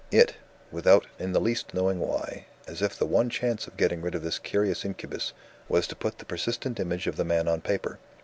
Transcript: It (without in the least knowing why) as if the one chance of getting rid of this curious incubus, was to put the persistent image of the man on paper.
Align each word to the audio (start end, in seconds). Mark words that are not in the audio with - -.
It 0.09 0.33
(without 0.71 1.05
in 1.19 1.31
the 1.31 1.39
least 1.39 1.75
knowing 1.75 1.99
why) 1.99 2.47
as 2.65 2.81
if 2.81 2.97
the 2.97 3.05
one 3.05 3.29
chance 3.29 3.67
of 3.67 3.77
getting 3.77 4.01
rid 4.01 4.15
of 4.15 4.23
this 4.23 4.39
curious 4.39 4.83
incubus, 4.83 5.31
was 5.69 5.85
to 5.85 5.95
put 5.95 6.17
the 6.17 6.25
persistent 6.25 6.79
image 6.79 7.05
of 7.05 7.17
the 7.17 7.23
man 7.23 7.47
on 7.47 7.61
paper. 7.61 7.99